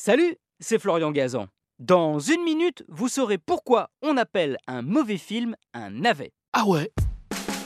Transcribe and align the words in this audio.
Salut, 0.00 0.36
c'est 0.60 0.78
Florian 0.78 1.10
Gazan. 1.10 1.48
Dans 1.80 2.20
une 2.20 2.44
minute, 2.44 2.84
vous 2.86 3.08
saurez 3.08 3.36
pourquoi 3.36 3.90
on 4.00 4.16
appelle 4.16 4.56
un 4.68 4.80
mauvais 4.80 5.16
film 5.16 5.56
un 5.74 5.90
navet. 5.90 6.30
Ah 6.52 6.66
ouais 6.66 6.92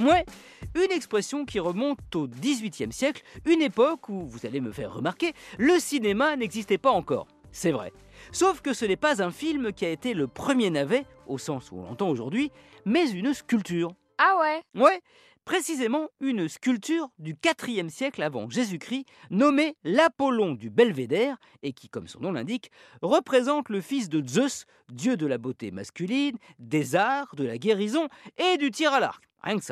Ouais, 0.00 0.26
une 0.74 0.90
expression 0.90 1.44
qui 1.44 1.60
remonte 1.60 2.16
au 2.16 2.26
XVIIIe 2.26 2.92
siècle, 2.92 3.22
une 3.44 3.62
époque 3.62 4.08
où, 4.08 4.26
vous 4.26 4.44
allez 4.44 4.60
me 4.60 4.72
faire 4.72 4.94
remarquer, 4.94 5.34
le 5.56 5.78
cinéma 5.78 6.34
n'existait 6.34 6.78
pas 6.78 6.90
encore. 6.90 7.28
C'est 7.52 7.70
vrai. 7.70 7.92
Sauf 8.32 8.60
que 8.60 8.72
ce 8.72 8.84
n'est 8.84 8.96
pas 8.96 9.22
un 9.22 9.30
film 9.30 9.72
qui 9.72 9.86
a 9.86 9.90
été 9.90 10.12
le 10.12 10.26
premier 10.26 10.70
navet, 10.70 11.06
au 11.28 11.38
sens 11.38 11.70
où 11.70 11.76
on 11.76 11.82
l'entend 11.82 12.08
aujourd'hui, 12.08 12.50
mais 12.84 13.08
une 13.08 13.34
sculpture. 13.34 13.92
Ah 14.18 14.34
ouais 14.40 14.62
Ouais, 14.74 15.00
précisément 15.46 16.08
une 16.20 16.48
sculpture 16.48 17.08
du 17.18 17.36
IVe 17.66 17.88
siècle 17.88 18.22
avant 18.22 18.50
Jésus-Christ, 18.50 19.06
nommée 19.30 19.76
l'Apollon 19.84 20.52
du 20.52 20.68
Belvédère, 20.68 21.38
et 21.62 21.72
qui, 21.72 21.88
comme 21.88 22.08
son 22.08 22.20
nom 22.20 22.32
l'indique, 22.32 22.70
représente 23.00 23.68
le 23.70 23.80
fils 23.80 24.10
de 24.10 24.26
Zeus, 24.26 24.66
dieu 24.90 25.16
de 25.16 25.24
la 25.24 25.38
beauté 25.38 25.70
masculine, 25.70 26.36
des 26.58 26.96
arts, 26.96 27.34
de 27.36 27.44
la 27.44 27.58
guérison 27.58 28.08
et 28.36 28.58
du 28.58 28.70
tir 28.72 28.92
à 28.92 29.00
l'arc. 29.00 29.22
Rien 29.46 29.60
que. 29.60 29.64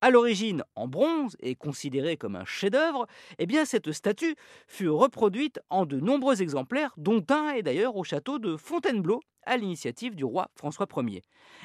À 0.00 0.10
l'origine 0.10 0.62
en 0.76 0.86
bronze 0.86 1.36
et 1.40 1.56
considérée 1.56 2.16
comme 2.16 2.36
un 2.36 2.44
chef-d'œuvre, 2.44 3.08
eh 3.40 3.46
cette 3.64 3.90
statue 3.90 4.36
fut 4.68 4.88
reproduite 4.88 5.58
en 5.70 5.86
de 5.86 5.98
nombreux 5.98 6.40
exemplaires, 6.40 6.94
dont 6.96 7.24
un 7.28 7.54
est 7.54 7.64
d'ailleurs 7.64 7.96
au 7.96 8.04
château 8.04 8.38
de 8.38 8.56
Fontainebleau 8.56 9.20
à 9.44 9.56
l'initiative 9.56 10.14
du 10.14 10.24
roi 10.24 10.50
François 10.54 10.86
Ier. 10.98 11.22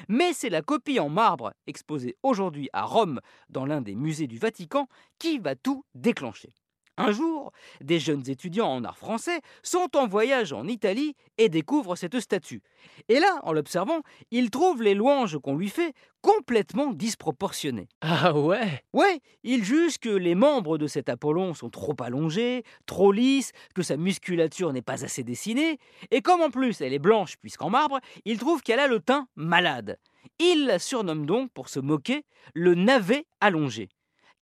Mais 0.08 0.32
c'est 0.32 0.50
la 0.50 0.62
copie 0.62 0.98
en 0.98 1.08
marbre 1.08 1.52
exposée 1.68 2.16
aujourd'hui 2.24 2.68
à 2.72 2.82
Rome 2.82 3.20
dans 3.50 3.66
l'un 3.66 3.82
des 3.82 3.94
musées 3.94 4.26
du 4.26 4.38
Vatican 4.38 4.88
qui 5.20 5.38
va 5.38 5.54
tout 5.54 5.84
déclencher. 5.94 6.52
Un 6.96 7.10
jour, 7.10 7.50
des 7.80 7.98
jeunes 7.98 8.28
étudiants 8.28 8.68
en 8.68 8.84
art 8.84 8.98
français 8.98 9.40
sont 9.64 9.96
en 9.96 10.06
voyage 10.06 10.52
en 10.52 10.68
Italie 10.68 11.16
et 11.38 11.48
découvrent 11.48 11.96
cette 11.96 12.20
statue. 12.20 12.62
Et 13.08 13.18
là, 13.18 13.40
en 13.42 13.52
l'observant, 13.52 14.02
ils 14.30 14.50
trouvent 14.50 14.82
les 14.82 14.94
louanges 14.94 15.38
qu'on 15.38 15.56
lui 15.56 15.70
fait 15.70 15.92
complètement 16.20 16.92
disproportionnées. 16.92 17.88
Ah 18.24 18.32
ouais? 18.32 18.82
Ouais, 18.92 19.20
ils 19.42 19.64
jugent 19.64 19.98
que 19.98 20.08
les 20.08 20.36
membres 20.36 20.78
de 20.78 20.86
cet 20.86 21.08
Apollon 21.08 21.52
sont 21.52 21.68
trop 21.68 21.96
allongés, 22.00 22.62
trop 22.86 23.10
lisses, 23.10 23.50
que 23.74 23.82
sa 23.82 23.96
musculature 23.96 24.72
n'est 24.72 24.80
pas 24.80 25.04
assez 25.04 25.24
dessinée, 25.24 25.78
et 26.12 26.22
comme 26.22 26.40
en 26.40 26.50
plus 26.50 26.80
elle 26.80 26.94
est 26.94 27.00
blanche 27.00 27.36
puisqu'en 27.38 27.70
marbre, 27.70 27.98
ils 28.24 28.38
trouvent 28.38 28.62
qu'elle 28.62 28.78
a 28.78 28.86
le 28.86 29.00
teint 29.00 29.26
malade. 29.34 29.98
Ils 30.38 30.66
la 30.66 30.78
surnomment 30.78 31.26
donc, 31.26 31.50
pour 31.52 31.68
se 31.68 31.80
moquer, 31.80 32.24
le 32.54 32.74
navet 32.74 33.26
allongé 33.40 33.88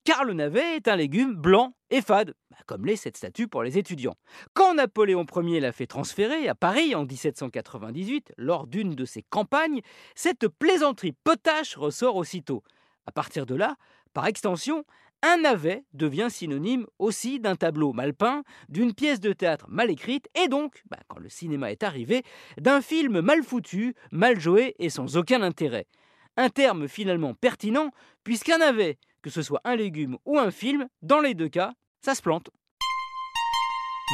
car 0.03 0.25
le 0.25 0.33
navet 0.33 0.75
est 0.75 0.87
un 0.87 0.95
légume 0.95 1.35
blanc 1.35 1.73
et 1.89 2.01
fade, 2.01 2.33
bah, 2.49 2.57
comme 2.65 2.85
l'est 2.85 2.95
cette 2.95 3.17
statue 3.17 3.47
pour 3.47 3.63
les 3.63 3.77
étudiants. 3.77 4.15
Quand 4.53 4.73
Napoléon 4.75 5.25
Ier 5.35 5.59
l'a 5.59 5.71
fait 5.71 5.87
transférer 5.87 6.47
à 6.47 6.55
Paris 6.55 6.95
en 6.95 7.05
1798, 7.05 8.33
lors 8.37 8.67
d'une 8.67 8.95
de 8.95 9.05
ses 9.05 9.23
campagnes, 9.23 9.81
cette 10.15 10.47
plaisanterie 10.47 11.13
potache 11.23 11.75
ressort 11.75 12.15
aussitôt. 12.15 12.63
À 13.05 13.11
partir 13.11 13.45
de 13.45 13.55
là, 13.55 13.75
par 14.13 14.27
extension, 14.27 14.85
un 15.21 15.37
navet 15.37 15.85
devient 15.93 16.27
synonyme 16.29 16.85
aussi 16.99 17.39
d'un 17.39 17.55
tableau 17.55 17.93
mal 17.93 18.13
peint, 18.13 18.43
d'une 18.67 18.93
pièce 18.93 19.21
de 19.21 19.31
théâtre 19.31 19.67
mal 19.69 19.89
écrite, 19.89 20.27
et 20.35 20.49
donc, 20.49 20.83
bah, 20.89 20.99
quand 21.07 21.19
le 21.19 21.29
cinéma 21.29 21.71
est 21.71 21.83
arrivé, 21.83 22.23
d'un 22.57 22.81
film 22.81 23.21
mal 23.21 23.41
foutu, 23.41 23.95
mal 24.11 24.39
joué 24.39 24.75
et 24.79 24.89
sans 24.89 25.15
aucun 25.15 25.41
intérêt. 25.41 25.87
Un 26.35 26.49
terme 26.49 26.87
finalement 26.87 27.35
pertinent, 27.35 27.91
puisqu'un 28.23 28.57
navet, 28.57 28.97
que 29.23 29.31
ce 29.31 29.41
soit 29.41 29.61
un 29.63 29.75
légume 29.75 30.17
ou 30.25 30.37
un 30.37 30.51
film, 30.51 30.87
dans 31.01 31.21
les 31.21 31.33
deux 31.33 31.49
cas, 31.49 31.73
ça 32.01 32.13
se 32.13 32.21
plante. 32.21 32.51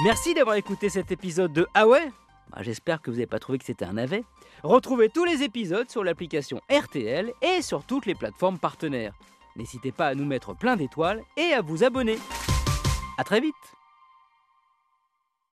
Merci 0.06 0.34
d'avoir 0.34 0.56
écouté 0.56 0.88
cet 0.88 1.12
épisode 1.12 1.52
de 1.52 1.68
Ah 1.74 1.86
bah, 1.86 2.62
J'espère 2.62 3.02
que 3.02 3.10
vous 3.10 3.18
n'avez 3.18 3.28
pas 3.28 3.40
trouvé 3.40 3.58
que 3.58 3.66
c'était 3.66 3.86
un 3.86 3.94
navet. 3.94 4.24
Retrouvez 4.64 5.10
tous 5.10 5.26
les 5.26 5.44
épisodes 5.44 5.90
sur 5.90 6.04
l'application 6.04 6.62
RTL 6.72 7.34
et 7.42 7.62
sur 7.62 7.84
toutes 7.84 8.06
les 8.06 8.16
plateformes 8.16 8.60
partenaires. 8.60 9.14
N'hésitez 9.56 9.92
pas 9.92 10.08
à 10.08 10.16
nous 10.16 10.26
mettre 10.26 10.56
plein 10.56 10.78
d'étoiles 10.78 11.22
et 11.36 11.54
à 11.54 11.62
vous 11.62 11.84
abonner. 11.84 12.18
A 13.18 13.24
très 13.24 13.42
vite 13.42 13.56